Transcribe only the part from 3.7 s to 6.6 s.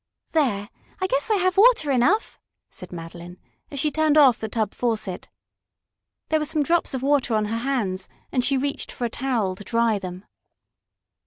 she turned off the tub faucet. There were